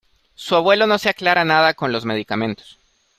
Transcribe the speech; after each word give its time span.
Su 0.33 0.55
abuelo 0.55 0.87
no 0.87 0.97
se 0.97 1.09
aclara 1.09 1.45
nada 1.45 1.75
con 1.75 1.91
los 1.91 2.05
medicamentos. 2.05 2.79